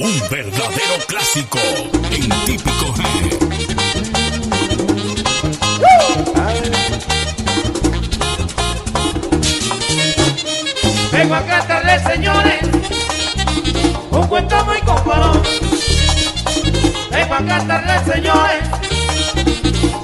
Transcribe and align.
Un 0.00 0.20
verdadero 0.28 0.98
clásico 1.06 1.58
en 2.10 2.28
típico 2.44 2.94
G. 2.94 3.34
Vengo 11.12 11.34
a 11.34 11.42
cantarles, 11.42 12.02
señores, 12.02 12.60
un 14.10 14.26
cuento 14.26 14.64
muy 14.64 14.80
comparón. 14.80 15.42
Vengo 17.10 17.34
a 17.34 17.44
cantarles, 17.44 18.14
señores, 18.14 18.64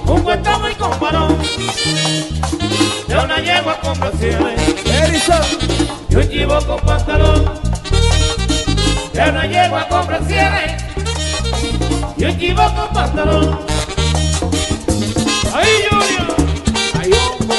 un 0.06 0.22
cuento 0.22 0.60
muy 0.60 0.74
comparón. 0.76 1.36
De 3.08 3.18
una 3.18 3.38
yegua 3.40 3.80
con 3.80 3.98
canciones 3.98 4.60
y 6.08 6.14
un 6.14 6.28
chivo 6.28 6.58
con 6.66 6.80
pantalón. 6.80 7.59
De 9.12 9.28
una 9.28 9.44
yegua 9.46 9.88
con 9.88 10.06
brasieres 10.06 10.82
y 12.16 12.24
un 12.24 12.38
chivo 12.38 12.62
con 12.74 12.88
pantalón. 12.92 13.60
¡Ahí, 15.52 15.68
Junior! 15.90 16.36
Ay, 16.98 17.10
hombre. 17.12 17.56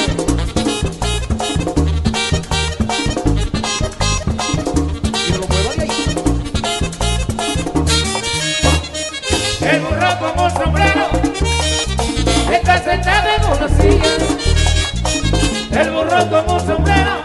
El 9.62 9.82
burro 9.82 10.20
con 10.20 10.40
un 10.46 10.52
sombrero 10.52 11.08
está 12.52 12.84
sentado 12.84 13.30
en 13.36 13.44
una 13.46 13.68
silla. 13.68 14.12
El 15.82 15.92
burro 15.92 16.30
con 16.30 16.56
un 16.56 16.60
sombrero 16.66 17.16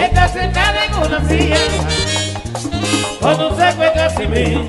está 0.00 0.28
sentado 0.28 0.78
en 0.86 0.94
una 1.06 1.28
silla. 1.28 1.99
Un 3.22 3.56
saco 3.56 3.82
de 3.82 3.92
casimir 3.92 4.68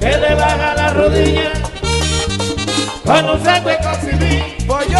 que 0.00 0.16
le 0.18 0.34
baja 0.34 0.74
la 0.74 0.92
rodilla. 0.92 1.52
Con 3.04 3.30
un 3.30 3.44
saco 3.44 3.68
de 3.68 3.76
casimir 3.78 4.56
Voy 4.66 4.84
yo. 4.90 4.98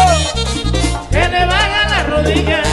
que 1.11 1.27
le 1.27 1.45
baja 1.45 1.89
la 1.89 2.03
rodilla. 2.15 2.68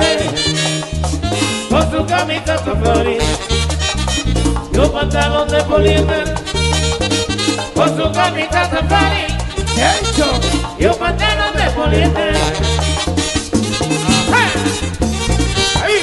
Soquete. 0.00 0.26
Con 1.68 1.90
su 1.90 2.06
camisa 2.06 2.58
safari 2.58 3.18
y 4.72 4.78
un 4.78 4.92
pantalón 4.92 5.48
de 5.48 5.62
poliéster. 5.64 6.34
Con 7.74 7.96
su 7.96 8.12
camisa 8.12 8.70
safari 8.70 9.26
¿Qué 9.74 9.82
ha 9.82 9.96
hecho? 9.98 10.40
y 10.78 10.84
un 10.86 10.94
pantalón 10.96 11.54
de 11.54 11.70
poliéster. 11.70 12.36
¡Ah! 14.32 14.50
Ahí. 15.84 16.02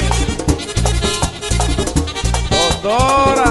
Doctora. 2.82 3.47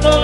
que 0.00 0.23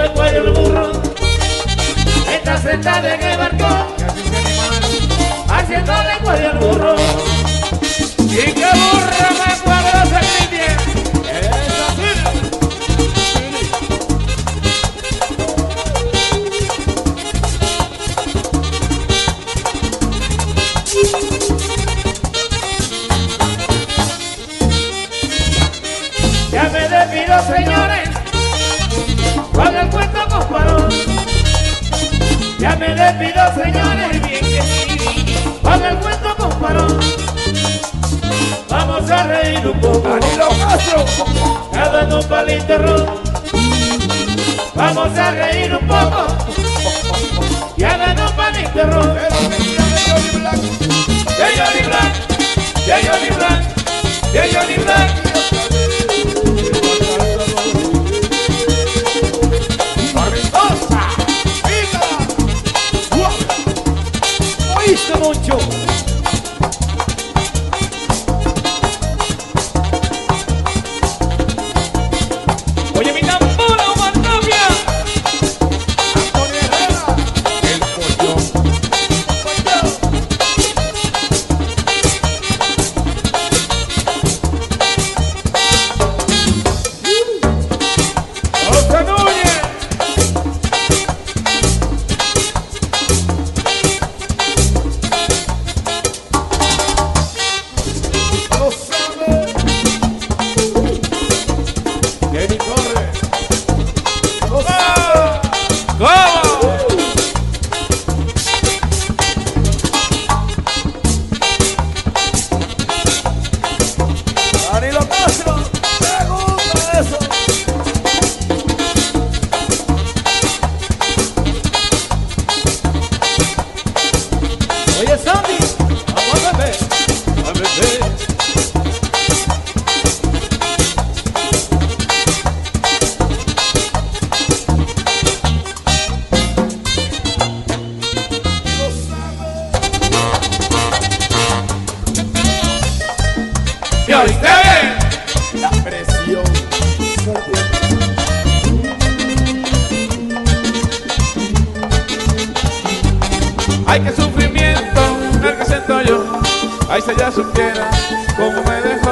Ay, 153.91 154.01
qué 154.03 154.13
sufrimiento 154.13 155.01
el 155.43 155.57
que 155.57 155.65
siento 155.65 156.01
yo. 156.03 156.41
Ay, 156.89 157.03
si 157.03 157.11
ella 157.11 157.29
supiera 157.33 157.91
cómo 158.37 158.63
me 158.63 158.81
dejó. 158.83 159.11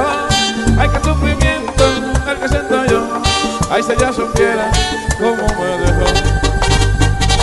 Ay, 0.79 0.87
qué 0.87 0.99
sufrimiento 1.03 1.83
el 2.29 2.37
que 2.37 2.47
siento 2.47 2.85
yo. 2.85 3.21
Ay, 3.69 3.83
si 3.83 3.91
ella 3.91 4.13
supiera 4.13 4.71
cómo 5.17 5.35
me 5.35 5.85
dejó. 5.85 6.05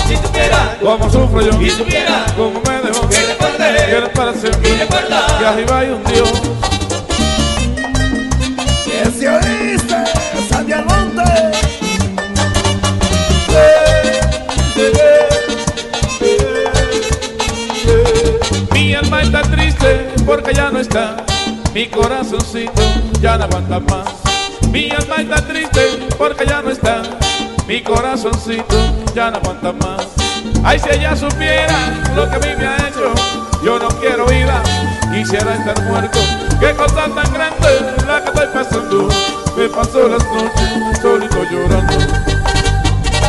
Si 0.08 0.16
supiera 0.16 0.78
cómo 0.80 1.10
sufro 1.10 1.42
yo. 1.42 1.60
Y 1.60 1.68
supiera 1.68 2.24
cómo 2.38 2.58
me 2.66 2.88
dejó. 2.88 3.06
Que 3.06 3.26
le 3.26 3.34
parte, 3.34 3.64
que 3.84 4.00
le 4.00 4.08
parece. 4.08 4.48
Y 4.48 5.38
Que 5.38 5.46
arriba 5.46 5.78
hay 5.80 5.90
un 5.90 6.04
Dios. 6.04 6.32
porque 20.26 20.52
ya 20.52 20.70
no 20.70 20.81
está. 20.81 21.17
Mi 21.73 21.87
corazoncito 21.87 22.82
ya 23.20 23.38
no 23.38 23.44
aguanta 23.44 23.81
más. 23.81 24.08
Mi 24.70 24.90
alma 24.90 25.17
está 25.19 25.46
triste 25.46 26.08
porque 26.19 26.44
ya 26.44 26.61
no 26.61 26.70
está. 26.70 27.02
Mi 27.67 27.81
corazoncito 27.82 28.76
ya 29.14 29.31
no 29.31 29.38
aguanta 29.38 29.73
más. 29.73 30.08
Ay, 30.64 30.78
si 30.81 30.90
ella 30.90 31.14
supiera 31.14 31.78
lo 32.14 32.28
que 32.28 32.37
a 32.37 32.38
mí 32.38 32.49
me 32.58 32.67
ha 32.67 32.76
hecho, 32.88 33.14
yo 33.64 33.78
no 33.78 33.88
quiero 34.00 34.26
vida, 34.26 34.62
quisiera 35.12 35.55
estar 35.55 35.81
muerto. 35.84 36.19
Qué 36.58 36.75
cosa 36.75 37.08
tan 37.08 37.32
grande 37.32 38.05
la 38.06 38.22
que 38.22 38.29
estoy 38.29 38.46
pasando. 38.52 39.08
Me 39.56 39.69
paso 39.69 40.08
las 40.08 40.25
noches 40.25 41.00
solito 41.00 41.43
llorando 41.50 42.37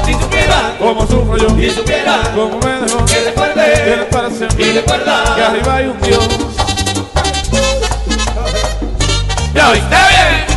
si 0.07 0.13
supiera 0.13 0.73
cómo 0.79 1.01
sufro 1.01 1.37
yo, 1.37 1.49
si 1.49 1.69
supiera 1.69 2.21
cómo 2.33 2.59
me 2.59 2.79
dejó, 2.79 3.05
que 3.05 3.25
recuerde, 3.25 3.83
que 3.83 4.05
para 4.09 4.29
siempre, 4.29 4.65
y 4.65 4.71
recuerda 4.71 5.35
que 5.35 5.41
arriba 5.41 5.75
hay 5.75 5.87
un 5.87 6.01
Dios. 6.01 6.46
Yo, 9.57 9.73
está 9.73 10.07
bien. 10.09 10.56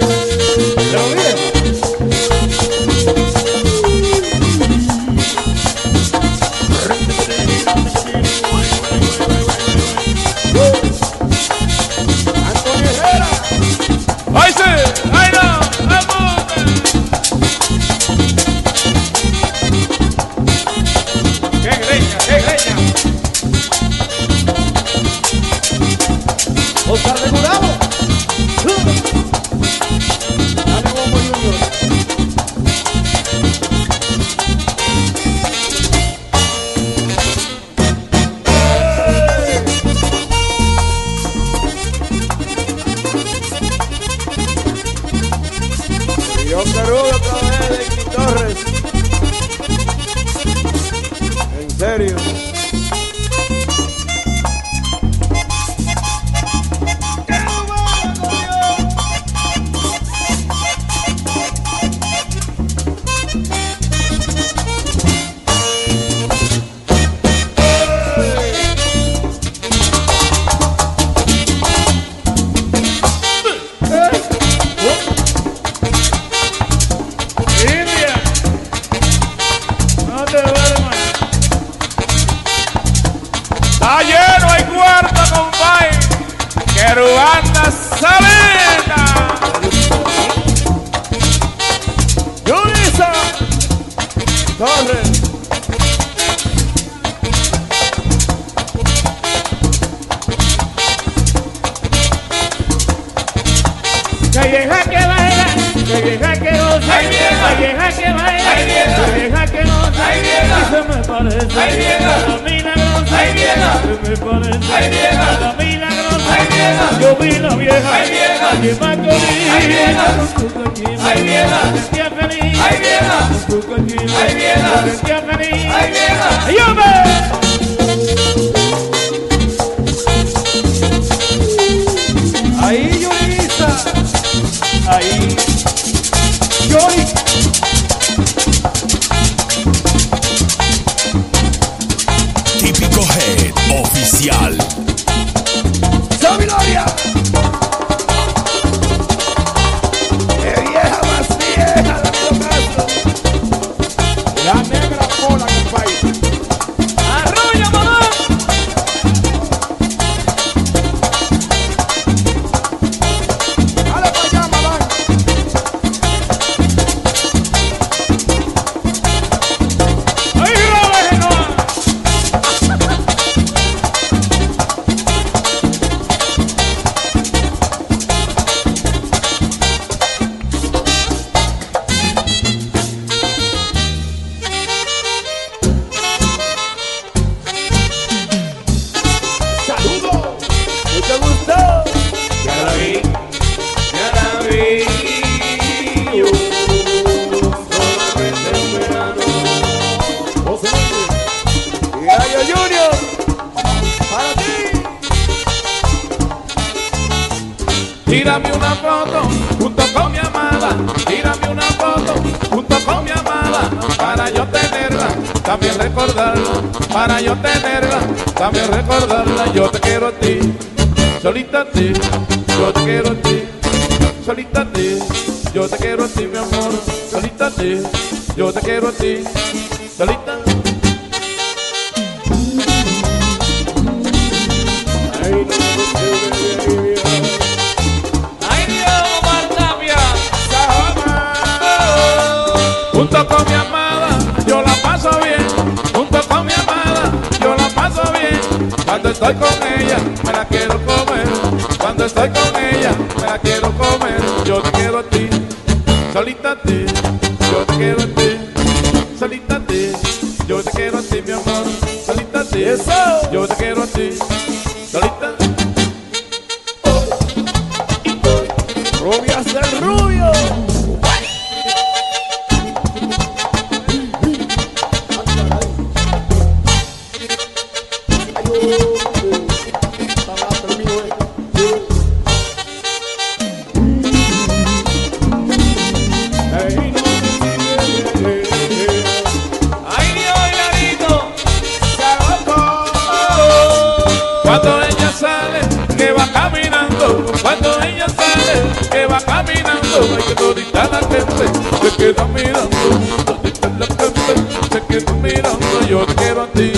ti, 306.61 306.73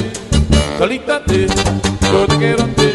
solita 0.77 1.15
a 1.15 1.23
yo 1.25 2.27
te 2.27 2.37
quiero 2.37 2.63
a 2.63 2.67
ti, 2.67 2.89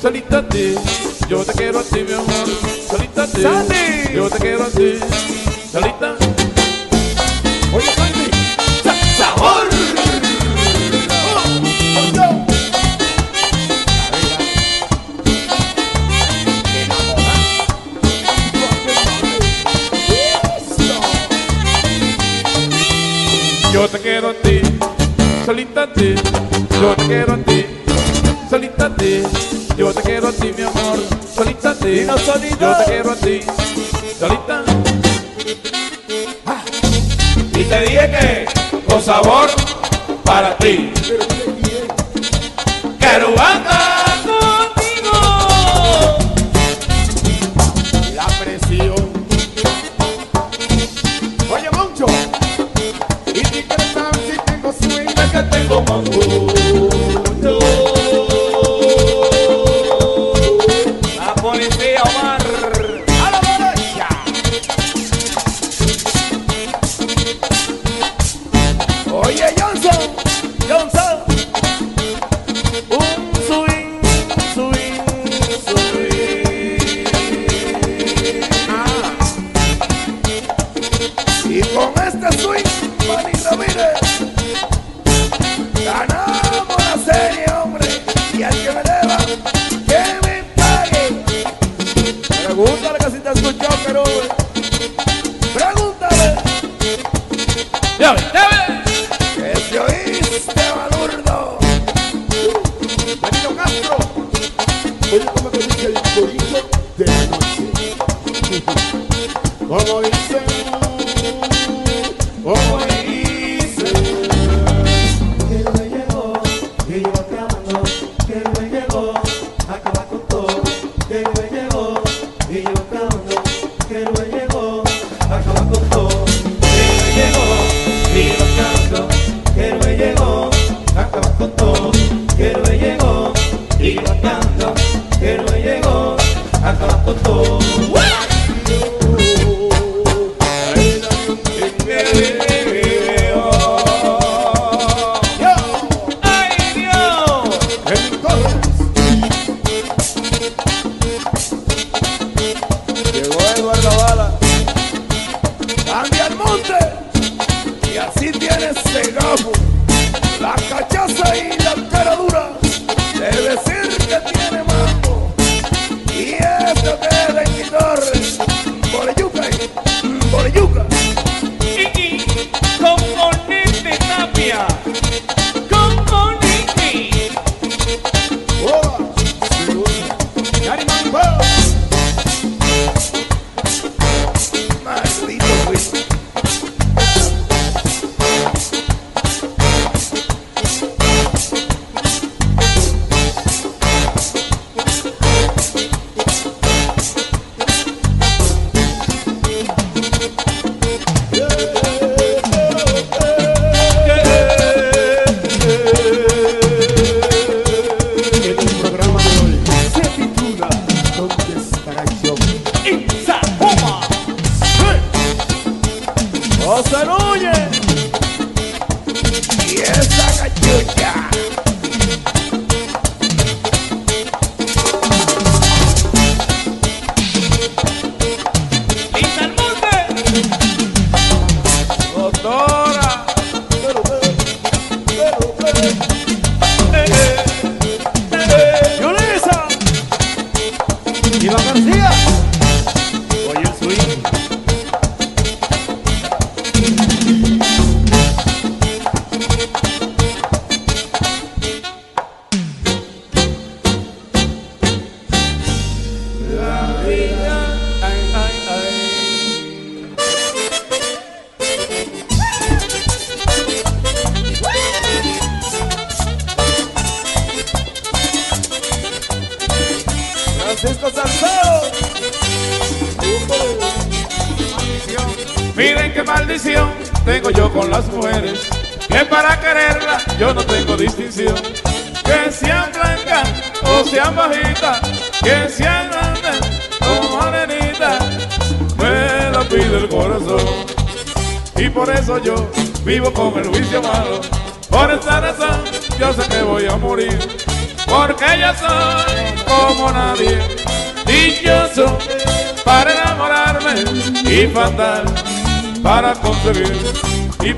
solita 0.00 0.38
a 0.38 1.28
yo 1.28 1.44
te 1.44 1.52
quiero 1.52 1.80
a 1.80 1.82
ti, 1.82 2.04
mi 2.04 2.12
amor, 2.12 2.46
solita 2.88 3.24
a 3.24 4.12
yo 4.14 4.30
te 4.30 4.38
quiero 4.38 4.64
a 4.64 4.68
ti, 4.68 4.98
solita. 5.72 6.16
Oye, 7.72 7.90
Sandy, 7.96 8.30
sabor. 9.18 9.66
Yo 23.72 23.88
te 23.88 23.98
quiero 23.98 24.30
a 24.30 24.34
ti 24.34 24.85
solita 25.46 25.82
a 25.84 25.92
ti, 25.92 26.12
yo 26.80 26.96
te 26.96 27.06
quiero 27.06 27.34
a 27.34 27.36
ti, 27.36 27.64
solita 28.50 28.86
a 28.86 28.96
ti, 28.96 29.22
yo 29.76 29.94
te 29.94 30.02
quiero 30.02 30.26
a 30.26 30.32
ti, 30.32 30.52
mi 30.56 30.64
amor, 30.64 30.98
solita 31.32 31.70
a 31.70 31.74
ti, 31.76 32.00
no 32.04 32.16
yo 32.16 32.32
te 32.78 32.84
quiero 32.86 33.12
a 33.12 33.14
ti, 33.14 33.40
solita. 34.18 34.64
Ah. 36.46 36.64
Y 37.52 37.62
te 37.62 37.80
dije 37.80 38.10
que 38.10 38.46
con 38.88 39.00
sabor 39.00 39.48
para 40.24 40.58
ti. 40.58 40.92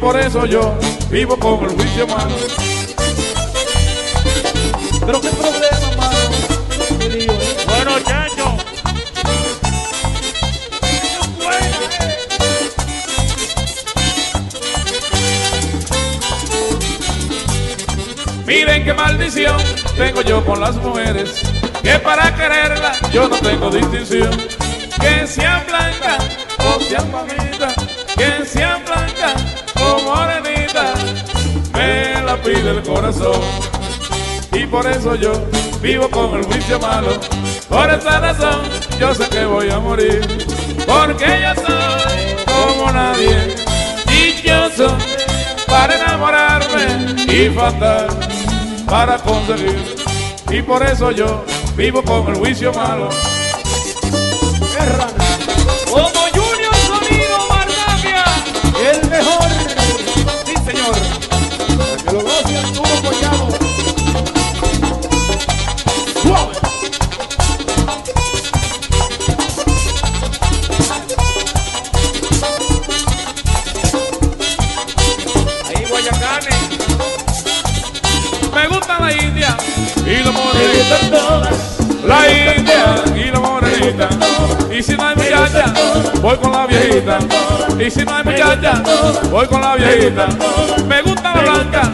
Por 0.01 0.19
eso 0.19 0.47
yo 0.47 0.75
vivo 1.11 1.37
con 1.39 1.65
el 1.65 1.71
juicio 1.71 2.07
malo. 2.07 2.78
Y 34.53 34.67
por 34.67 34.87
eso 34.87 35.15
yo 35.15 35.33
vivo 35.81 36.11
con 36.11 36.35
el 36.37 36.45
juicio 36.45 36.79
malo. 36.79 37.19
Por 37.67 37.91
esa 37.91 38.21
razón 38.21 38.61
yo 39.01 39.15
sé 39.15 39.27
que 39.31 39.47
voy 39.47 39.71
a 39.71 39.79
morir, 39.79 40.21
porque 40.87 41.25
yo 41.25 41.55
soy 41.63 42.45
como 42.45 42.93
nadie, 42.93 43.55
dichoso 44.07 44.95
para 45.67 45.97
enamorarme 45.97 47.25
y 47.33 47.49
fatal 47.49 48.09
para 48.87 49.17
conseguir. 49.17 49.79
Y 50.51 50.61
por 50.61 50.83
eso 50.83 51.11
yo 51.11 51.47
vivo 51.77 52.03
con 52.03 52.29
el 52.29 52.35
juicio 52.35 52.75
malo. 52.75 53.09
Voy 86.29 86.37
con 86.37 86.53
la 86.53 86.67
viejita. 86.67 87.19
Y 87.79 87.91
si 87.91 88.05
no 88.05 88.15
hay 88.15 88.25
muchacha, 88.25 88.83
voy 89.31 89.47
con 89.47 89.63
la 89.63 89.77
viejita. 89.77 90.29
Me 90.87 91.01
gusta 91.01 91.35
la 91.35 91.41
blanca, 91.41 91.93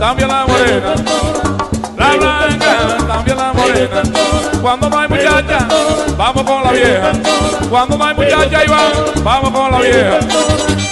también 0.00 0.28
la 0.28 0.44
morena. 0.46 0.94
La 1.96 2.16
blanca, 2.16 2.96
también 3.06 3.36
la 3.36 3.52
morena. 3.52 4.02
Cuando 4.60 4.90
no 4.90 4.98
hay 4.98 5.08
muchacha, 5.08 5.68
vamos 6.16 6.42
con 6.42 6.64
la 6.64 6.72
vieja. 6.72 7.12
Cuando 7.70 7.96
no 7.96 8.04
hay 8.04 8.14
muchacha, 8.16 8.64
Iván, 8.64 8.92
vamos 9.22 9.50
con 9.50 9.70
la 9.70 9.78
vieja. 9.78 10.85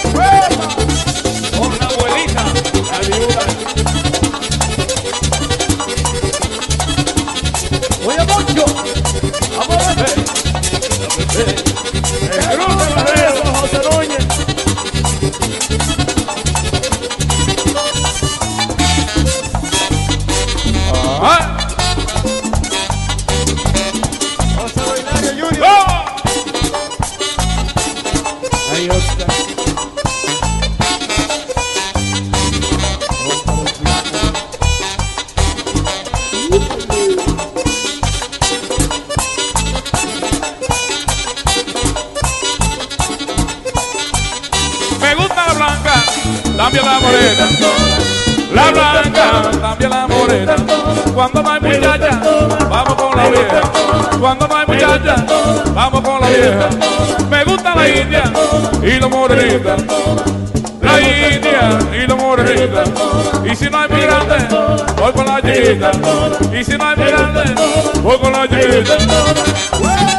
Cuando 54.37 54.53
no 54.53 54.59
hay 54.59 54.67
muchacha, 54.67 55.25
vamos 55.73 56.01
con 56.01 56.19
la 56.19 56.27
vieja. 56.27 56.69
Me 57.29 57.43
gusta 57.45 57.73
la 57.73 57.87
india 57.87 58.23
y 58.83 58.99
la 58.99 59.07
morenita. 59.07 59.77
La 60.81 60.99
india 60.99 61.79
y 61.93 62.07
la 62.07 62.15
morenita. 62.15 62.83
Y 63.49 63.55
si 63.55 63.69
no 63.69 63.79
hay 63.79 63.89
migrante, 63.89 64.55
voy 64.97 65.13
con 65.13 65.25
la 65.25 65.41
chiquita. 65.41 65.91
Y 66.53 66.63
si 66.65 66.77
no 66.77 66.85
hay 66.85 66.97
migrante, 66.97 68.01
voy 68.01 68.17
con 68.17 68.33
la 68.33 68.47
chiquita. 68.47 70.14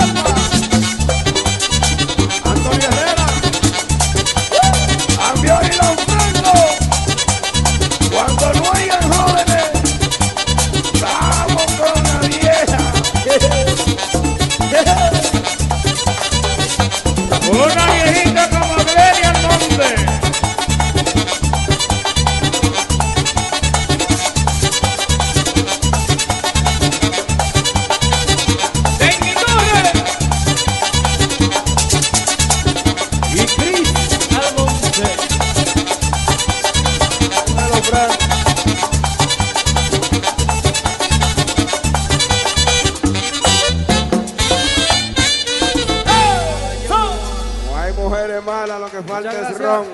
Mala, 48.66 48.78
lo 48.78 48.90
que 48.90 49.02
falta 49.02 49.50
es 49.50 49.58
ron. 49.58 49.86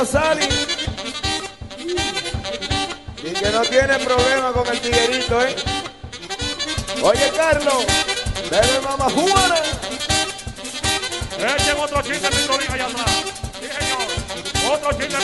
Dímelo, 0.00 0.40
Y 3.22 3.32
que 3.34 3.50
no 3.50 3.60
tiene 3.62 3.98
problema 3.98 4.50
con 4.50 4.66
el 4.66 4.80
tiguerito, 4.80 5.42
¿eh? 5.42 5.54
Oye, 7.02 7.30
Carlos, 7.36 7.84
debe 8.50 8.80
mamá 8.82 9.10
Juana. 9.10 9.56
Echen 11.38 11.78
otro 11.78 12.00
chiste, 12.02 12.28
Pistolín, 12.28 12.70
allá 12.70 12.86
atrás. 12.86 13.10
Sí, 13.60 13.68
señor. 13.78 14.72
Otro 14.72 14.92
chiste, 14.92 15.16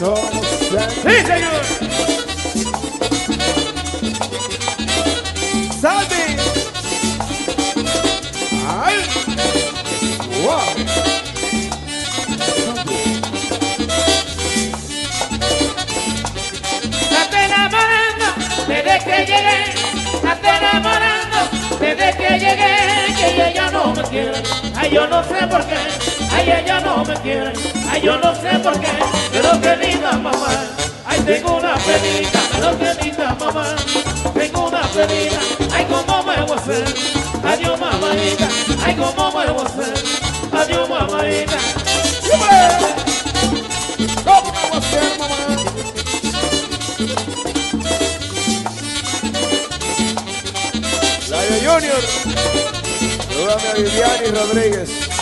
Somos. 0.00 0.18
Sí, 0.22 1.14
señor. 1.26 1.62
Sandy. 5.78 6.24
Ay. 8.66 8.96
Wow. 10.42 10.60
Estás 17.10 17.44
enamorando 17.44 18.26
desde 18.68 19.04
que 19.04 19.16
llegué. 19.26 19.58
Estás 20.14 20.60
enamorando 20.62 21.38
desde 21.78 22.16
que 22.16 22.38
llegué. 22.38 22.74
Que 23.18 23.50
ella 23.50 23.70
no 23.70 23.94
me 23.94 24.02
quiere. 24.04 24.42
Ay, 24.76 24.90
yo 24.94 25.06
no 25.06 25.22
sé 25.24 25.46
por 25.46 25.62
qué. 25.66 26.09
Ay, 26.32 26.50
ella 26.50 26.80
no 26.80 27.04
me 27.04 27.14
quiere. 27.14 27.52
Ay, 27.90 28.02
yo 28.02 28.16
no 28.18 28.34
sé 28.34 28.58
por 28.60 28.78
qué. 28.80 28.88
Pero 29.32 29.60
qué 29.60 29.76
linda 29.76 30.12
mamá. 30.12 30.48
Ay, 31.06 31.20
tengo 31.20 31.56
una 31.56 31.74
penita. 31.74 32.40
Pero 32.52 32.78
qué 32.78 33.04
linda 33.04 33.36
mamá. 33.38 33.76
Tengo 34.34 34.68
una 34.68 34.82
penita. 34.82 35.40
Ay, 35.72 35.86
cómo 35.86 36.22
me 36.22 36.42
voy 36.42 36.52
a 36.52 36.60
hacer. 36.60 36.94
Adiós, 37.44 37.80
mamadita. 37.80 38.48
Ay, 38.84 38.94
cómo 38.96 39.38
me 39.38 39.50
voy 39.50 39.62
a 39.62 39.66
hacer. 39.66 40.04
Adiós, 40.52 40.88
mamadita. 40.88 41.58
¿Cómo 44.24 44.52
me 44.52 44.60
voy 44.68 44.72
a 44.72 44.78
hacer, 44.78 45.18
mamá? 45.18 45.50
Junior. 51.62 52.02
Salúdame 53.28 53.68
a 53.68 53.74
Viviani 53.74 54.26
Rodríguez. 54.28 55.19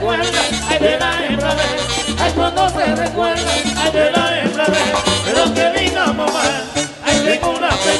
Recuerda, 0.00 0.40
ay 0.68 0.78
de 0.78 0.98
la 0.98 1.26
hembra 1.26 1.54
ve, 1.54 2.22
ay 2.22 2.32
cuando 2.32 2.68
se 2.70 2.94
recuerda, 2.94 3.50
ay 3.76 3.92
de 3.92 4.10
la 4.10 4.40
hembra 4.40 4.64
ve, 4.66 4.78
pero 5.24 5.54
qué 5.54 5.60
linda 5.60 5.60
mamá, 5.60 5.66
ay 5.66 5.69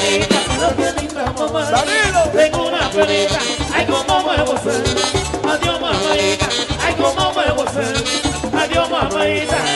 linda 0.02 0.40
Danilo. 1.70 2.22
tengo 2.32 2.68
una 2.68 2.90
ay 3.74 3.86
adiós 5.48 5.80
mamadita, 5.80 6.48
ay 6.84 6.94
cómo 6.94 7.32
me 7.32 7.52
voy 7.52 7.66
a 7.66 7.70
hacer, 7.70 8.04
adiós 8.54 8.90
mamadita. 8.90 9.69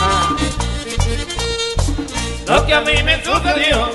Ah. 0.00 0.36
Lo 2.46 2.66
que 2.66 2.74
a 2.74 2.80
mí 2.82 3.02
me 3.02 3.24
sucedió 3.24 3.90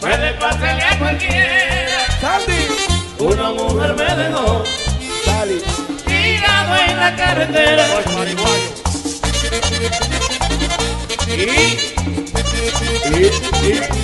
puede 0.00 0.32
pasarle 0.34 0.82
a 0.82 0.98
cualquiera. 0.98 2.06
Sandy. 2.20 2.86
Una 3.18 3.50
mujer 3.50 3.94
me 3.94 4.14
dejó 4.14 4.62
tirado 6.06 6.76
en 6.76 6.96
la 6.96 7.16
carretera. 7.16 7.86
Y, 11.28 11.40
y, 13.12 13.30
y, 13.62 13.96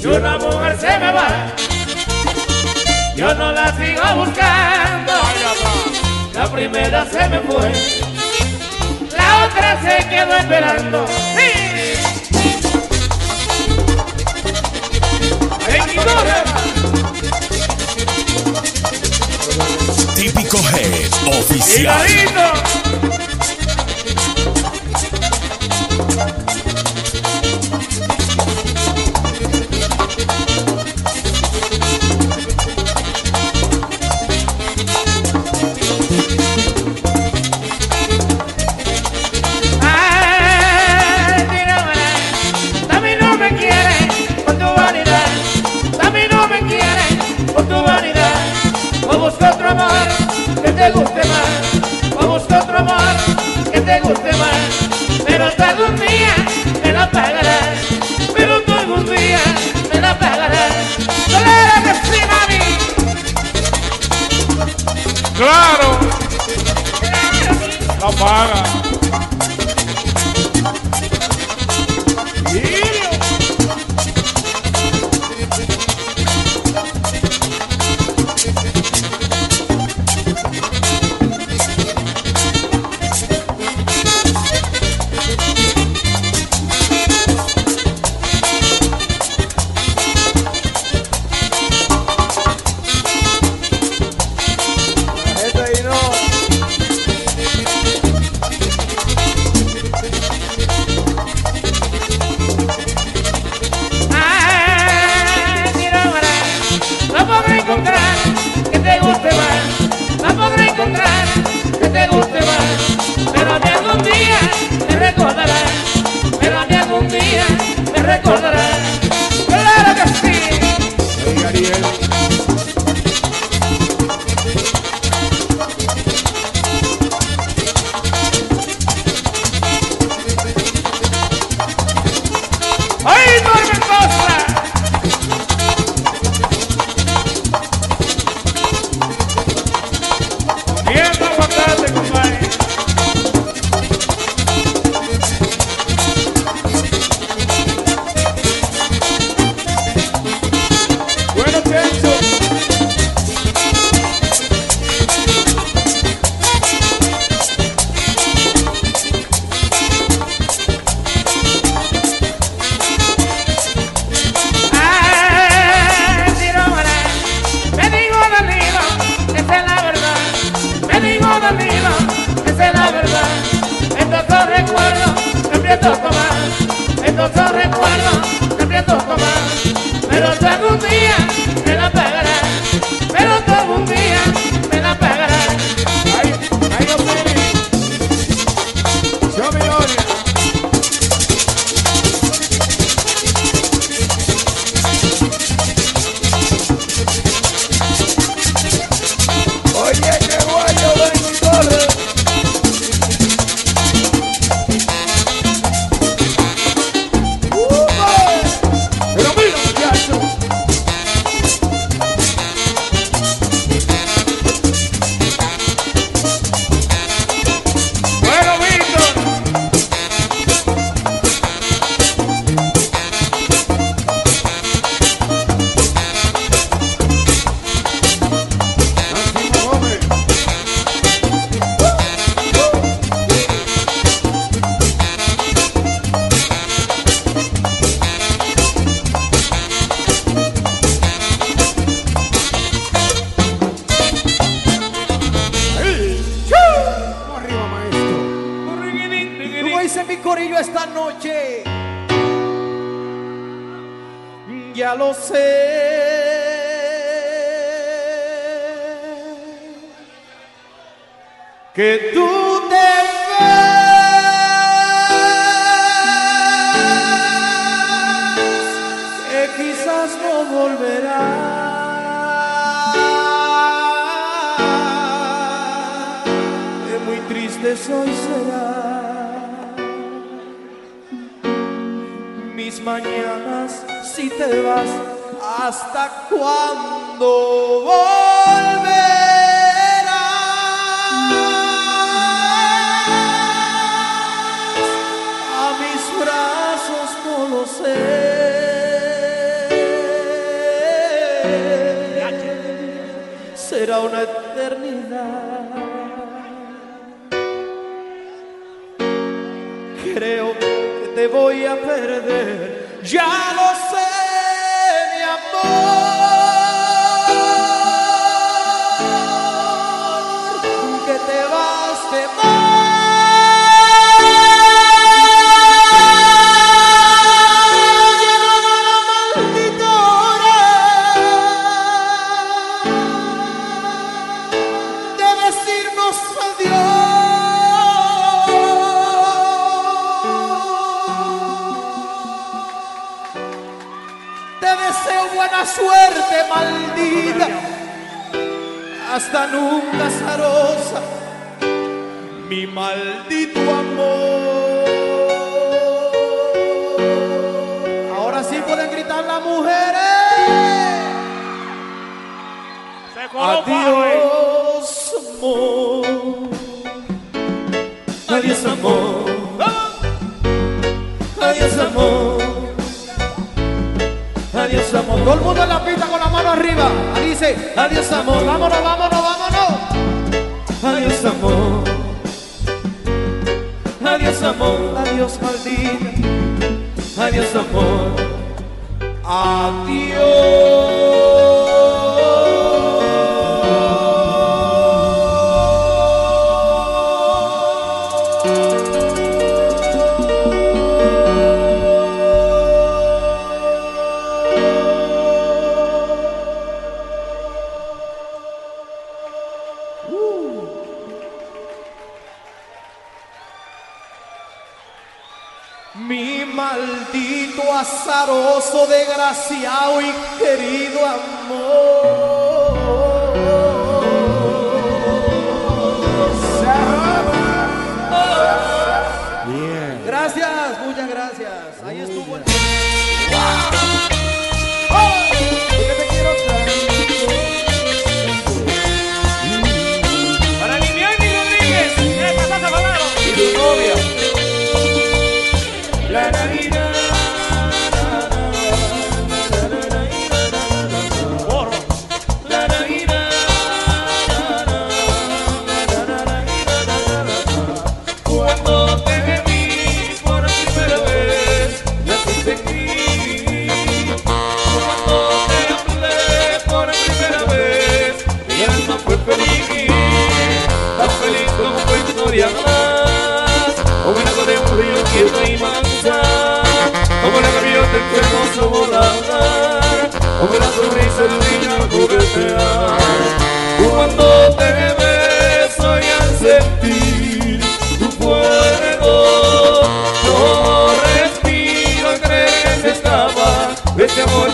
Si 0.00 0.06
una 0.06 0.38
mujer 0.38 0.78
se 0.80 0.98
me 0.98 1.12
va, 1.12 1.28
yo 3.16 3.34
no 3.34 3.52
la 3.52 3.76
sigo 3.76 4.24
buscando. 4.24 5.12
La 6.32 6.50
primera 6.50 7.04
se 7.04 7.28
me 7.28 7.40
fue, 7.40 7.70
la 9.14 9.44
otra 9.44 9.78
se 9.82 10.08
quedó 10.08 10.36
esperando. 10.36 11.04
Típico 20.16 20.58
Head 20.58 21.38
Oficial. 21.38 23.19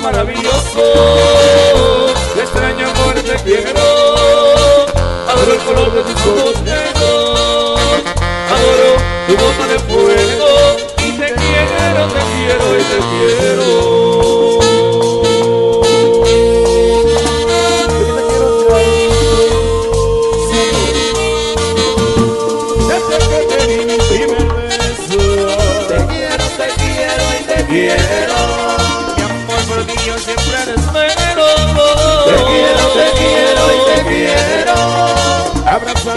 maravilloso, 0.07 0.85
extraña 2.41 2.89
amor 2.93 3.15
te 3.15 3.35
quiero, 3.43 3.81
adoro 5.27 5.53
el 5.53 5.59
color 5.67 5.93
de 5.95 6.03
tus 6.03 6.27
ojos. 6.27 6.46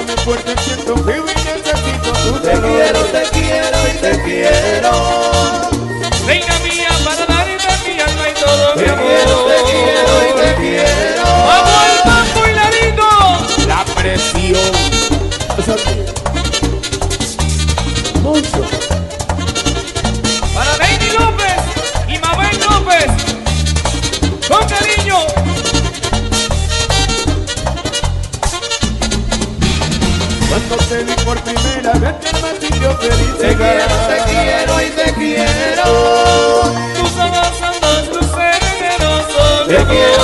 mi 0.04 0.16
fuerte 0.24 0.56
siento 0.64 0.96
vivo 0.96 1.26
y 1.26 1.36
necesito 1.36 2.12
tu 2.12 2.40
Te 2.40 2.56
dolor. 2.56 2.72
quiero, 2.72 3.00
te 3.06 3.24
quiero 3.32 3.78
y 3.88 3.98
te 3.98 4.24
quiero. 4.24 4.92
Venga 6.26 6.60
mía 6.60 6.90
para 7.04 7.26
darme 7.26 7.58
mi 7.88 8.00
alma 8.00 8.30
y 8.30 8.34
todo 8.40 8.74
te 8.74 8.84
mi 8.84 8.90
amor. 8.90 9.06
Quiero, 9.06 9.46
te 9.46 9.58
quiero 9.72 10.14
y 10.28 10.42
te 10.42 10.56
quiero. 10.62 11.24
Vamos 11.24 11.80
el 11.92 12.10
mambo 12.10 12.48
y 12.48 12.54
la 12.54 12.66
La 13.68 13.86
presión. 13.96 14.39
saber 31.92 32.16
que 32.20 32.28
feliz 32.28 33.38
Te 33.40 33.56
quiero, 33.56 33.96
te 34.08 34.18
quiero 34.30 34.74
y 34.82 34.90
te 34.92 35.14
quiero. 35.14 35.84
Tus 36.96 37.14
ojos 37.18 37.52
son 37.60 37.76
dos 37.82 38.04
luceros. 38.16 39.68
Te 39.68 39.78
quiero 39.86 40.19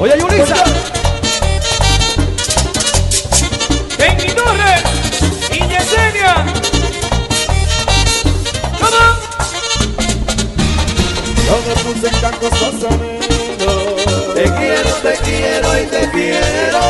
Oye, 0.00 0.18
Yulisa. 0.18 0.54
Kenny 3.98 4.32
Torres 4.32 4.82
y 5.52 5.58
Yesenia. 5.68 6.46
¡Vamos! 8.80 9.18
Yo 11.46 11.54
me 11.66 11.74
puse 11.84 12.08
en 12.08 12.14
casco. 12.22 12.48
Te 14.34 14.44
quiero, 14.44 14.90
te 15.02 15.14
quiero 15.22 15.68
y 15.82 15.86
te 15.86 16.10
quiero. 16.12 16.80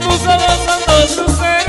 Tú 0.00 0.10
sabes 0.24 0.58
son 0.66 0.80
dos 0.88 1.16
luceros. 1.16 1.60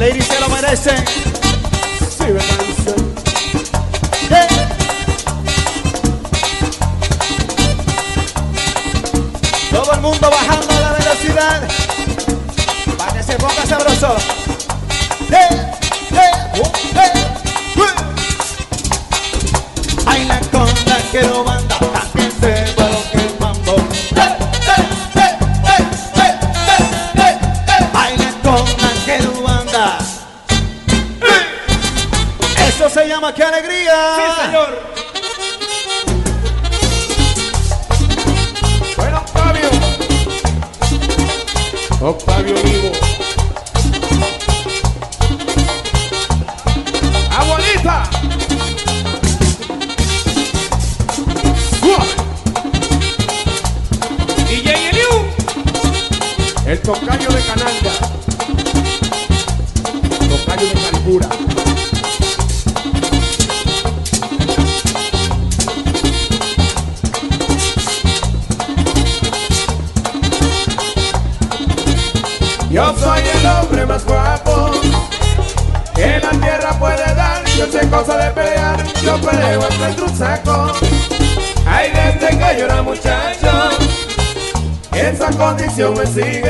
Ladies 0.00 0.24
se 0.24 0.40
lo 0.40 0.48
merecen. 0.48 1.29
eu 85.80 85.92
me 85.94 86.06
siga 86.06 86.49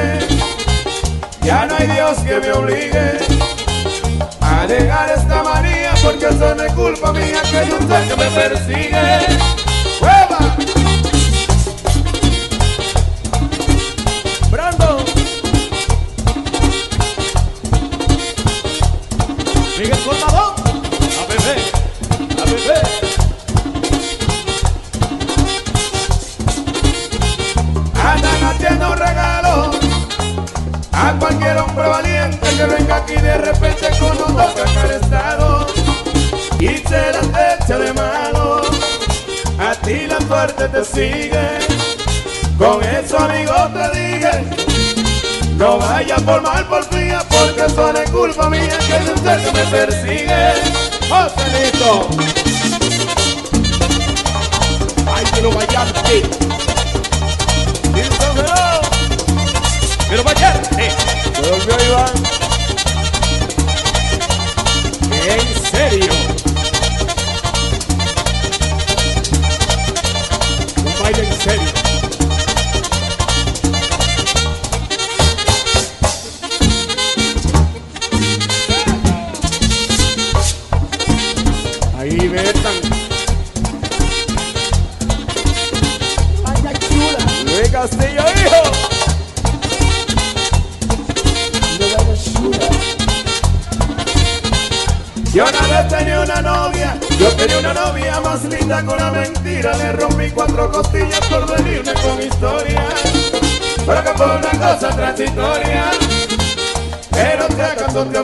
en 71.23 71.33
serio. 71.33 71.80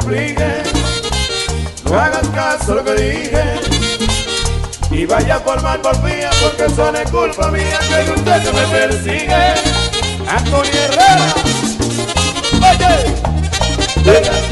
no 0.07 2.01
hagas 2.01 2.29
caso 2.29 2.75
lo 2.77 2.85
que 2.85 2.95
dije. 2.95 3.43
Y 4.91 5.05
vaya 5.05 5.43
por 5.43 5.61
mal 5.63 5.81
por 5.81 6.01
mía, 6.03 6.31
porque 6.41 6.73
son 6.75 6.95
es 6.95 7.11
culpa 7.11 7.51
mía 7.51 7.79
que 7.89 7.95
hay 7.95 8.11
usted 8.11 8.43
que 8.43 8.53
me 8.53 8.67
persigue. 8.69 9.55
Antonio 10.29 10.73
Herrera, 10.73 11.35
oye, 12.71 13.15
venga. 14.05 14.45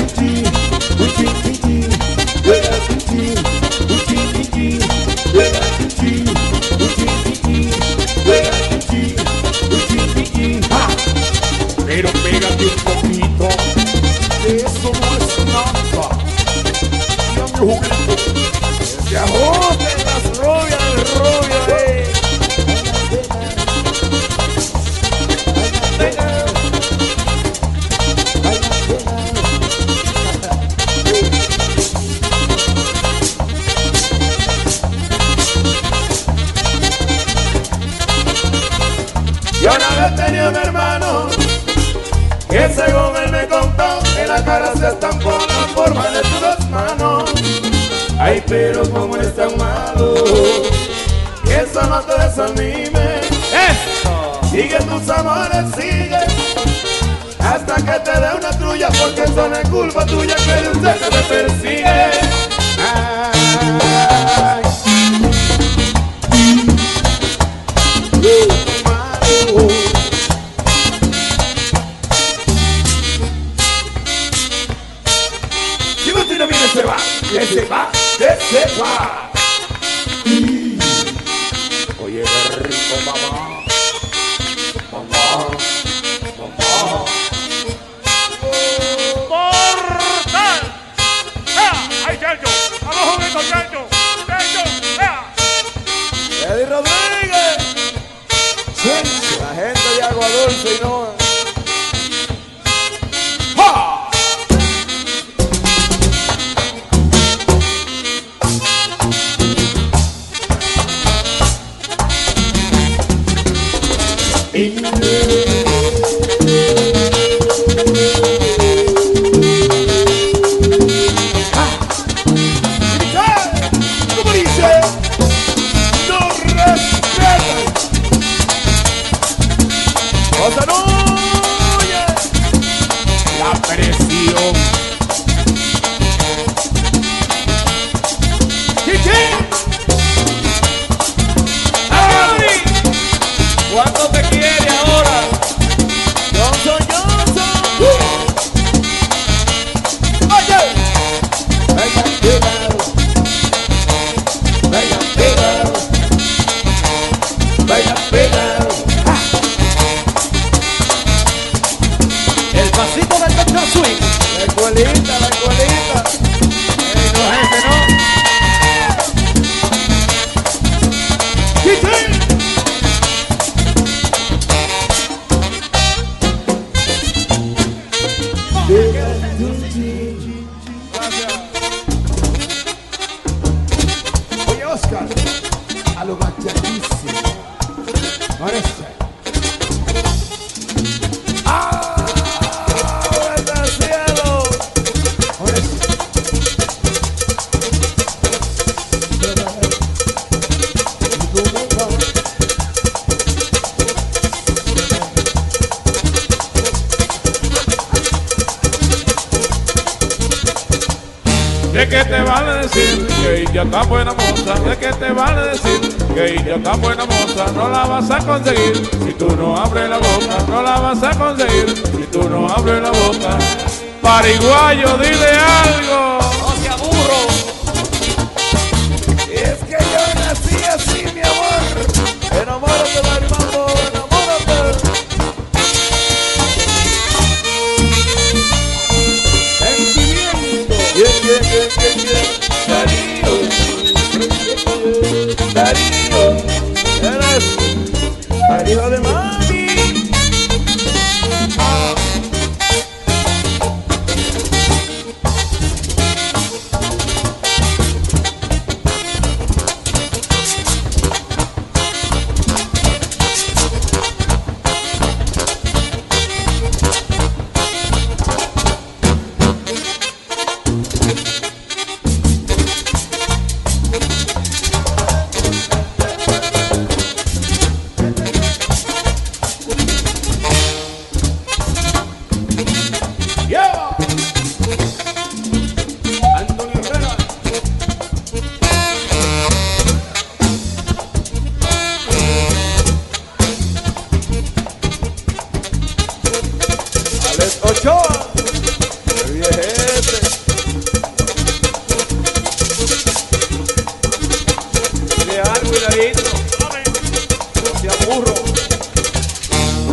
yeah. 124.64 125.13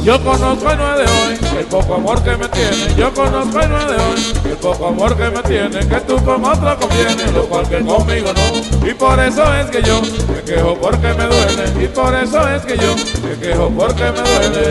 Yo 0.03 0.19
conozco 0.23 0.71
el 0.71 0.77
9 0.79 1.03
de 1.03 1.11
hoy, 1.11 1.59
el 1.59 1.65
poco 1.65 1.93
amor 1.93 2.23
que 2.23 2.35
me 2.35 2.47
tiene. 2.47 2.95
Yo 2.97 3.13
conozco 3.13 3.59
el 3.59 3.69
9 3.69 3.85
de 3.85 4.01
hoy, 4.01 4.51
el 4.51 4.57
poco 4.57 4.87
amor 4.87 5.15
que 5.15 5.29
me 5.29 5.43
tiene. 5.43 5.87
Que 5.87 5.99
tú 6.01 6.17
con 6.25 6.43
otro 6.43 6.75
conviene, 6.79 7.31
lo 7.33 7.43
cual 7.43 7.69
que 7.69 7.85
conmigo 7.85 8.31
no. 8.33 8.89
Y 8.89 8.93
por 8.95 9.19
eso 9.19 9.53
es 9.53 9.67
que 9.67 9.83
yo 9.83 10.01
me 10.01 10.41
quejo 10.41 10.75
porque 10.75 11.13
me 11.13 11.25
duele. 11.25 11.83
Y 11.83 11.87
por 11.87 12.15
eso 12.15 12.47
es 12.47 12.63
que 12.63 12.77
yo 12.77 12.95
me 13.23 13.37
quejo 13.39 13.69
porque 13.69 14.03
me 14.05 14.21
duele. 14.21 14.69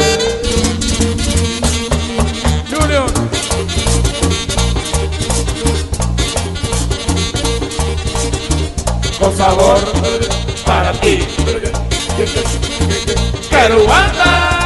Junior. 2.69 3.05
con 9.21 9.37
sabor 9.37 9.79
para 10.65 10.93
ti. 10.93 11.19
Caruana. 13.51 14.60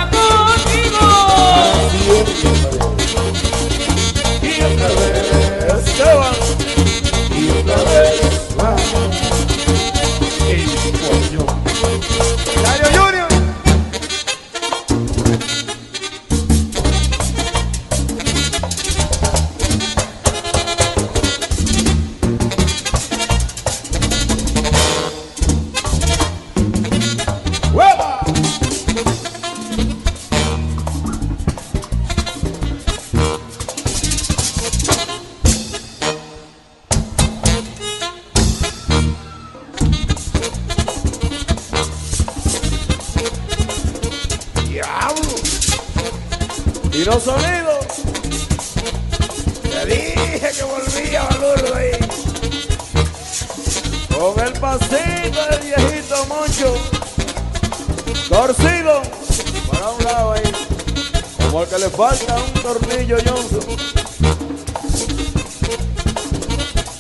falta 61.97 62.37
un 62.37 62.53
tornillo, 62.55 63.17
Johnson. 63.25 63.61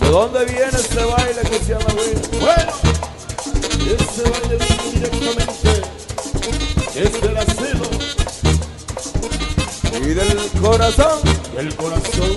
¿De 0.00 0.08
dónde 0.08 0.44
viene 0.44 0.66
este 0.66 1.04
baile 1.04 1.40
que 1.42 1.58
se 1.58 1.72
llama 1.72 1.86
Will? 1.96 2.20
Bueno, 2.40 2.72
este 3.98 4.22
baile 4.30 4.56
viene 4.56 4.90
directamente 4.92 5.82
desde 6.94 7.26
el 7.28 7.36
asilo 7.36 7.84
y 10.00 10.14
del 10.14 10.50
corazón, 10.60 11.20
el 11.58 11.74
corazón 11.74 12.33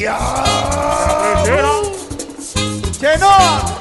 ¡Ya! 0.00 0.16
¡Chenoa! 2.98 3.80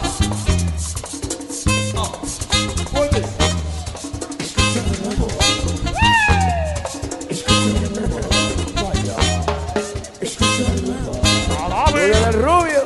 Rubio. 12.31 12.83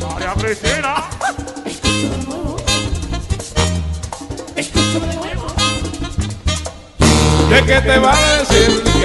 María 0.00 0.34
Cristina. 0.34 1.04
¿De 7.50 7.64
qué 7.64 7.80
te 7.80 7.98
vale? 7.98 8.37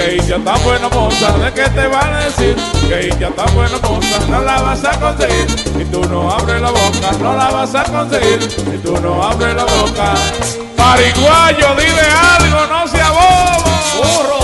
que 0.04 0.16
India 0.16 0.36
está 0.36 0.54
bueno 0.58 0.90
moza, 0.90 1.32
¿de 1.38 1.52
qué 1.52 1.68
te 1.70 1.86
van 1.86 2.12
a 2.12 2.24
decir? 2.24 2.56
Que 2.88 3.08
India 3.08 3.28
está 3.28 3.44
bueno 3.52 3.78
moza, 3.80 4.18
no 4.28 4.42
la 4.42 4.60
vas 4.60 4.84
a 4.84 5.00
conseguir. 5.00 5.46
Y 5.80 5.84
tú 5.86 6.04
no 6.04 6.30
abres 6.30 6.60
la 6.60 6.70
boca, 6.70 7.12
no 7.20 7.36
la 7.36 7.50
vas 7.50 7.74
a 7.74 7.84
conseguir. 7.84 8.38
Y 8.74 8.78
tú 8.78 8.98
no 9.00 9.22
abres 9.22 9.54
la 9.54 9.64
boca. 9.64 10.14
Pariguayo, 10.76 11.74
dile 11.76 12.06
algo, 12.36 12.66
no 12.66 12.88
sea 12.88 13.10
bobo. 13.10 13.64
Burro. 13.96 14.43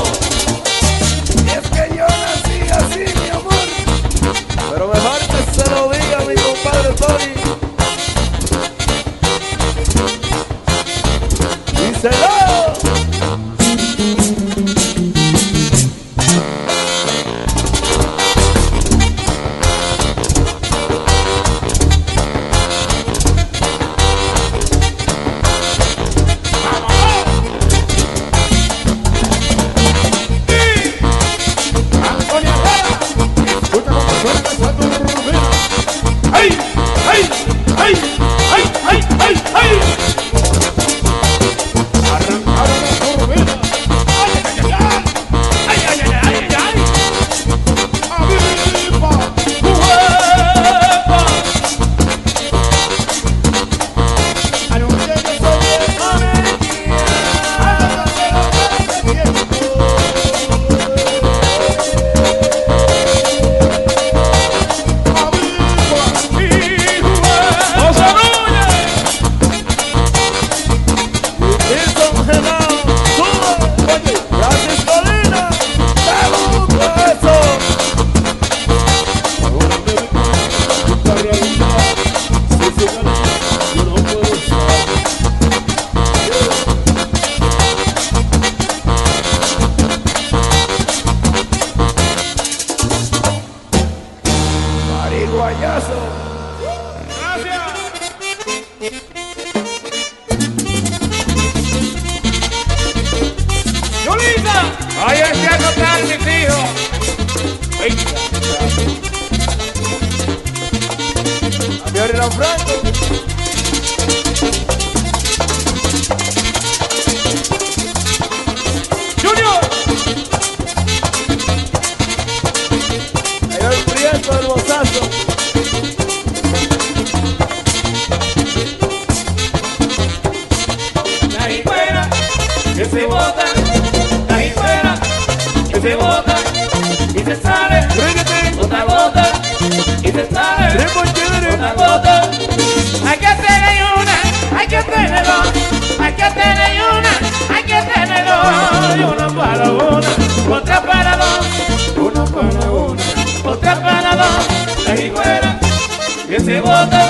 Se 156.51 156.61
bota, 156.63 157.09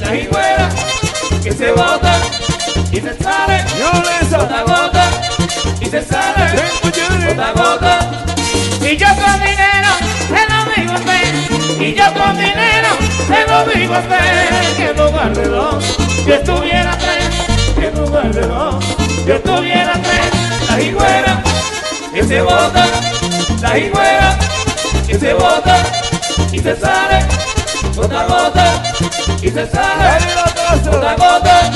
la 0.00 0.16
hijuela 0.16 0.68
que 1.42 1.52
se 1.52 1.72
bota 1.72 2.14
y 2.90 3.00
se 3.02 3.14
sale, 3.22 3.64
gota 4.30 4.62
gota 4.62 5.10
y 5.78 5.84
se 5.84 6.02
sale, 6.02 6.62
gota 7.28 7.52
gota. 7.52 7.98
Y 8.80 8.96
yo 8.96 9.08
con 9.08 9.40
dinero, 9.40 9.92
se 10.26 10.42
lo 10.48 10.74
digo 10.74 10.92
a 10.92 10.96
usted. 10.96 11.82
Y 11.82 11.94
yo 11.94 12.04
con 12.14 12.34
dinero, 12.34 12.88
se 13.28 13.46
lo 13.46 13.64
digo 13.74 13.94
a 13.94 13.98
usted. 13.98 14.76
Que 14.78 14.88
en 14.88 14.96
lugar 14.96 15.34
de 15.34 15.48
dos, 15.48 15.84
yo 16.26 16.34
estuviera 16.34 16.96
tres. 16.96 17.74
Que 17.74 17.86
en 17.88 17.94
lugar 17.94 18.32
de 18.32 18.40
dos, 18.40 18.84
yo 19.26 19.34
estuviera 19.34 19.92
tres. 20.02 20.30
La 20.70 20.80
hijuela 20.80 21.42
que 22.14 22.24
se 22.24 22.40
bota, 22.40 22.86
la 23.60 23.78
hijuela 23.78 24.38
que 25.06 25.18
se 25.18 25.34
bota 25.34 25.76
y 26.50 26.58
se 26.58 26.74
sale, 26.74 27.31
gota 27.94 28.20
a 28.20 28.26
gota 28.26 28.82
y 29.42 29.50
se 29.50 29.70
sale, 29.70 30.04
Dale 30.04 30.34
la 30.34 30.44
casa. 30.54 30.90
gota 30.90 31.10
a 31.10 31.16
gota. 31.16 31.70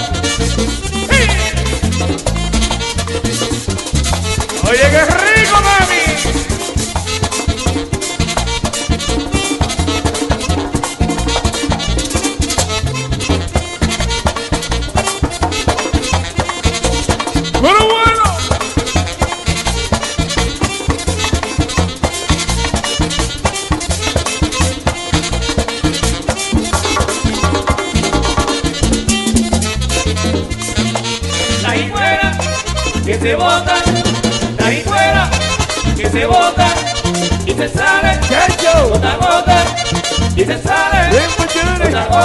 Oye, 4.68 4.90
qué 4.90 5.04
rico, 5.04 5.56
mami. 5.60 6.55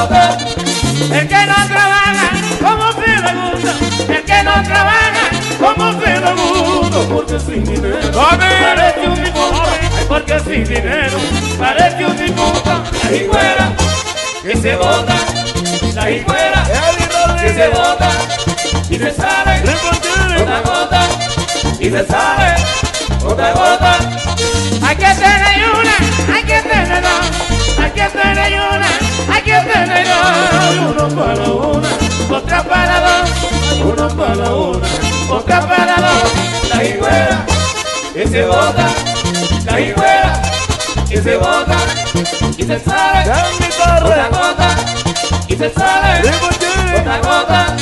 El 0.01 1.27
que 1.27 1.45
no 1.45 1.67
trabaja, 1.67 2.31
como 2.59 2.91
se 2.93 3.07
le 3.07 3.33
gusta. 3.35 3.71
El 4.09 4.23
que 4.23 4.43
no 4.43 4.63
trabaja, 4.63 5.29
como 5.59 6.01
se 6.01 6.19
le 6.19 6.33
gusta. 6.33 6.99
Porque 7.13 7.39
sin 7.39 7.63
dinero 7.63 8.11
parece 8.11 9.07
un 9.07 9.23
difunto. 9.23 9.63
Porque 10.07 10.39
sin 10.39 10.63
dinero 10.63 11.17
parece 11.59 12.05
un 12.05 12.17
difunto. 12.17 12.83
La 13.03 13.15
hijuela 13.15 13.73
que 14.41 14.57
se 14.57 14.75
bota, 14.75 15.15
la 15.93 16.11
hijuela 16.11 16.63
que 17.39 17.53
se 17.53 17.67
bota 17.67 18.09
y 18.89 18.97
se 18.97 19.11
sale, 19.11 19.61
chévere. 20.01 20.39
gota 20.39 20.57
a 20.57 20.61
gota 20.61 21.01
y 21.79 21.89
se 21.91 22.05
sale, 22.07 22.55
gota 23.21 23.47
a 23.47 23.53
gota. 23.53 23.97
Hay 24.81 24.95
que 24.95 25.13
tener 25.13 25.69
una, 25.69 26.35
hay 26.35 26.43
que 26.43 26.61
tener 26.61 27.03
dos, 27.03 27.50
hay 27.81 27.91
que 27.91 28.03
tener 28.03 28.53
una, 28.53 28.87
hay 29.33 29.41
que 29.41 29.59
tener 29.73 30.07
dos. 30.07 30.77
Uno 30.91 31.09
para 31.15 31.49
una, 31.49 31.89
otra 32.37 32.63
para 32.63 32.99
dos, 33.01 33.29
uno 33.83 34.07
para 34.09 34.53
una, 34.53 34.87
otra 35.29 35.67
para 35.67 35.95
dos. 35.95 36.31
La 36.69 36.83
hijuela 36.83 37.45
que 38.13 38.27
se 38.27 38.45
bota, 38.45 38.87
la 39.65 39.79
hijuela 39.79 40.41
que 41.09 41.21
se 41.21 41.37
bota 41.37 41.77
y 42.57 42.63
se 42.63 42.79
sale, 42.79 43.29
Dan 43.29 44.31
gota 44.31 44.75
y 45.47 45.55
se 45.55 45.73
sale, 45.73 46.21
Ritmo 46.21 46.49
chévere. 46.59 47.03
gota 47.03 47.15
a 47.15 47.19
gota. 47.19 47.75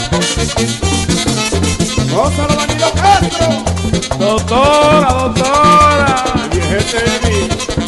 Gózalo, 2.12 2.56
Danilo 2.56 2.92
Castro. 2.94 3.48
Doctora, 4.18 5.10
doctora. 5.14 6.24
Viejete 6.52 6.98
de 6.98 7.30
mí. 7.30 7.79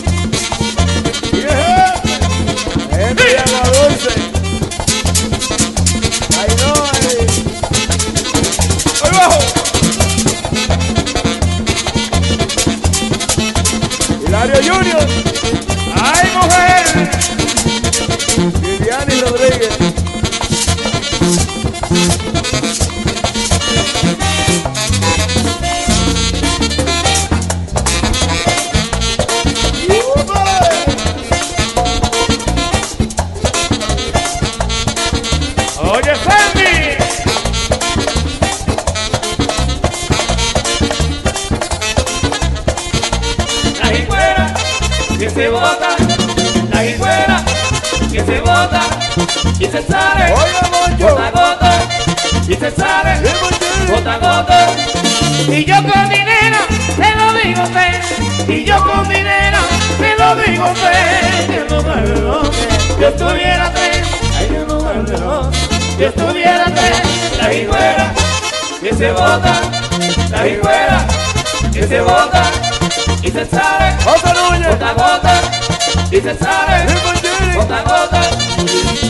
Y 76.22 76.24
se. 76.24 78.22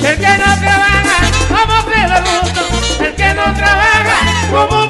El 0.07 0.17
que 0.17 0.37
no 0.37 0.49
trabaja, 0.59 1.17
como 1.49 1.83
gusta. 2.21 2.61
El 3.03 3.15
que 3.15 3.33
no 3.33 3.43
trabaja, 3.53 4.17
como 4.49 4.85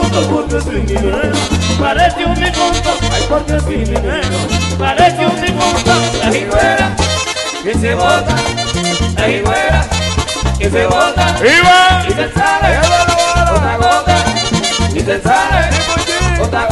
gusta. 0.00 0.20
Porque 0.30 0.60
sin 0.60 0.86
dinero, 0.86 1.38
parece 1.78 2.24
un 2.26 2.34
difunto. 2.34 2.90
Ay, 3.12 3.22
porque 3.28 3.60
sin 3.60 3.84
dinero, 3.84 4.38
parece 4.78 5.26
un 5.26 5.40
difunto. 5.40 5.92
La 6.22 6.36
hijuela 6.36 6.96
que 7.62 7.74
se 7.74 7.94
bota, 7.94 8.36
la 9.16 9.28
hijuela 9.28 9.86
que 10.58 10.70
se 10.70 10.86
bota 10.86 11.36
¡Viva! 11.40 12.04
y 12.06 12.12
se 12.12 12.32
sale, 12.32 12.78
bala. 12.78 13.76
gota 13.78 14.16
y 14.94 15.00
se 15.00 15.20
sale, 15.22 15.68
chévere. 16.04 16.38
gota 16.38 16.68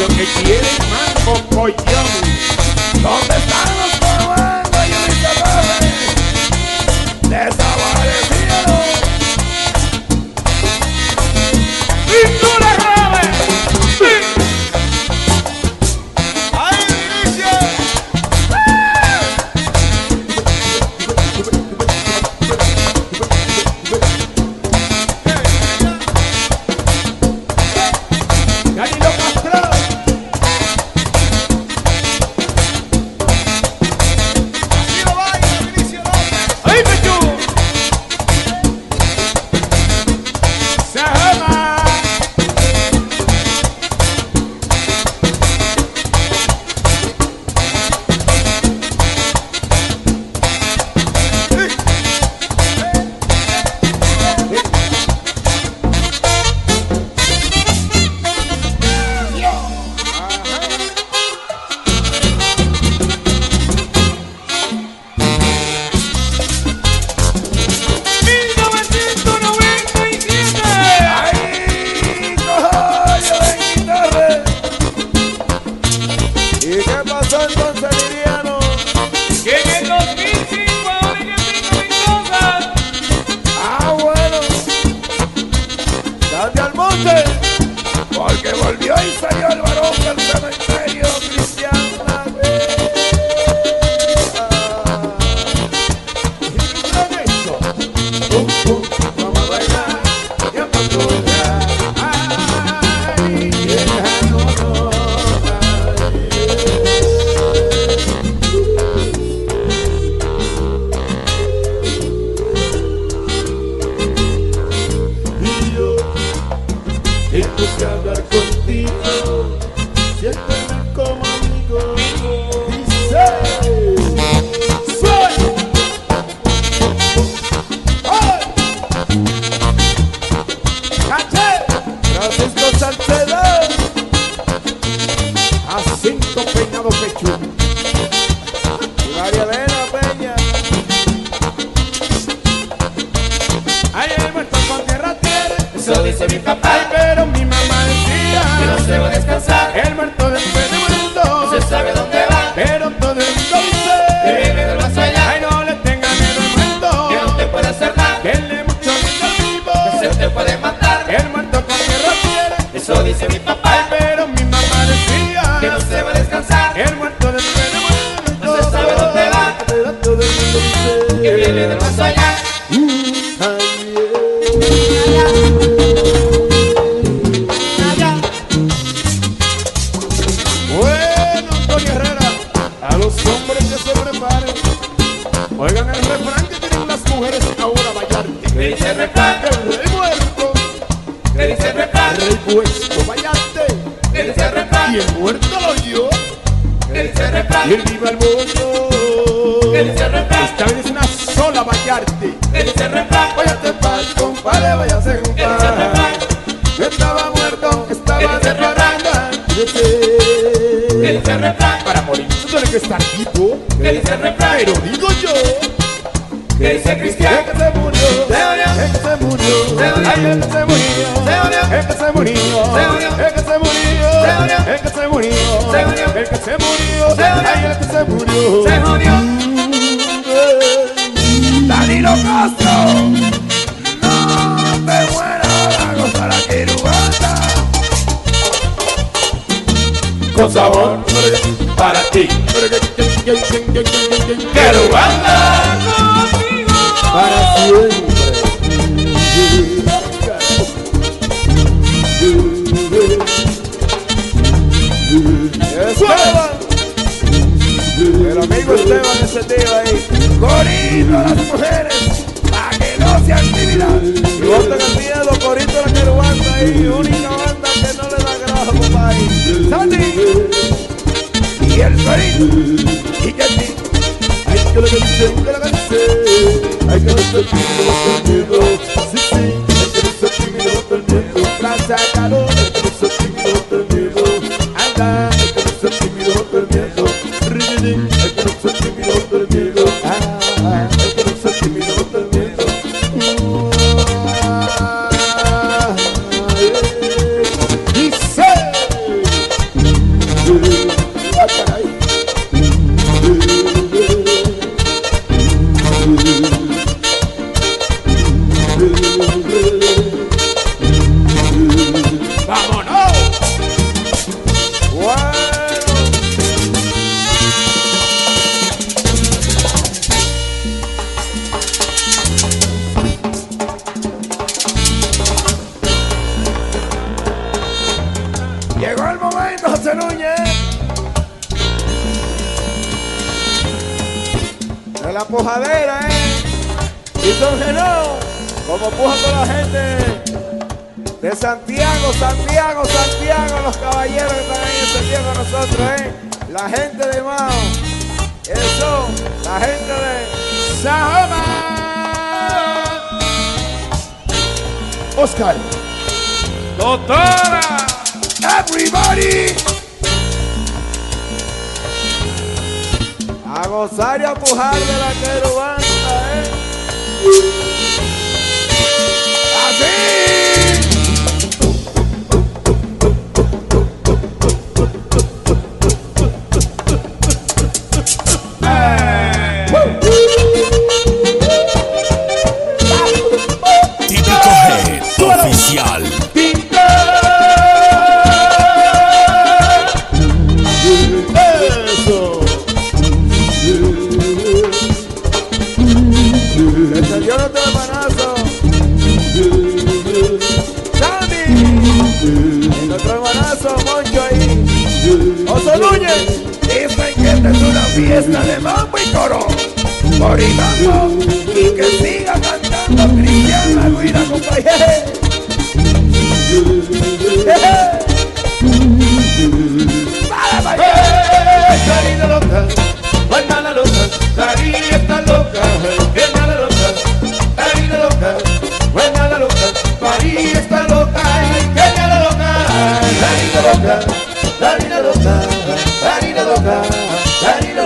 los 0.00 0.08
que 0.14 0.24
quieren 0.42 0.78
mango 0.88 1.34
collón. 1.50 1.74
¿Dónde 3.02 3.36
están 3.36 3.79
porque 88.14 88.52
volvió 88.62 88.94
y 88.94 89.20
salió. 89.20 89.39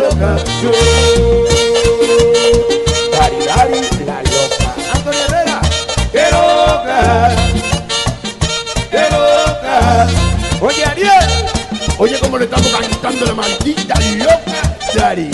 la 0.04 0.18
canción. 0.18 0.72
Dari, 3.12 3.38
dari, 3.46 4.04
la 4.04 4.22
loca. 4.22 4.74
Antonio 4.92 5.20
Herrera, 5.28 5.60
qué 6.12 6.24
loca, 6.30 7.36
qué 8.90 9.04
loca. 9.10 10.08
Oye, 10.60 10.84
Ariel, 10.84 11.30
oye, 11.98 12.18
cómo 12.20 12.38
le 12.38 12.44
estamos 12.44 12.68
cantando 12.68 13.26
la 13.26 13.34
maldita 13.34 13.94
loca, 14.18 14.76
Dari. 14.94 15.30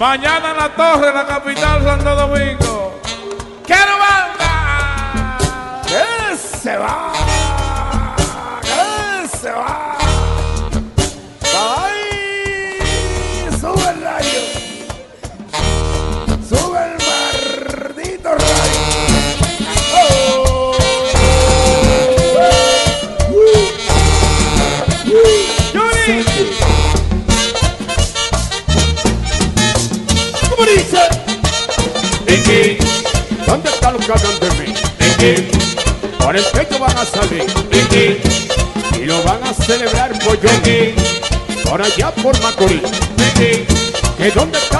Mañana 0.00 0.52
en 0.52 0.56
la 0.56 0.68
torre, 0.70 1.08
en 1.08 1.14
la 1.14 1.26
capital. 1.26 1.49
por 41.80 41.86
allá 41.86 42.10
por 42.12 42.38
Macorís. 42.42 42.82
Que 44.18 44.30
dónde 44.32 44.58
está 44.58 44.79